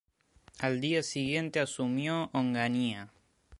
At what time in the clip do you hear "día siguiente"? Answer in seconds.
0.81-1.59